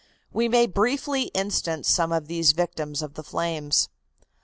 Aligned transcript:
We 0.33 0.47
may 0.49 0.65
briefly 0.65 1.25
instance 1.35 1.87
some 1.87 2.11
of 2.11 2.27
these 2.27 2.53
victims 2.53 3.03
of 3.03 3.13
the 3.13 3.23
flames. 3.23 3.87